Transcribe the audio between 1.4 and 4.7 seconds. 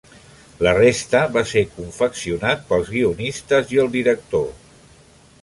ser confeccionat pels guionistes i el director.